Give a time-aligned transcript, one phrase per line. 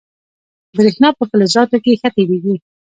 [0.77, 2.55] برېښنا په فلزاتو کې ښه تېرېږي.